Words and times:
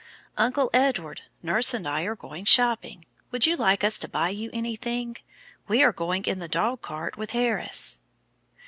"Uncle 0.35 0.71
Edward, 0.73 1.21
nurse 1.43 1.75
and 1.75 1.87
I 1.87 2.05
are 2.05 2.15
going 2.15 2.43
shopping; 2.45 3.05
would 3.29 3.45
you 3.45 3.55
like 3.55 3.83
us 3.83 3.99
to 3.99 4.09
buy 4.09 4.29
you 4.29 4.49
anything? 4.51 5.17
We 5.67 5.83
are 5.83 5.93
going 5.93 6.25
in 6.25 6.39
the 6.39 6.47
dog 6.47 6.81
cart 6.81 7.17
with 7.17 7.33
Harris." 7.33 7.99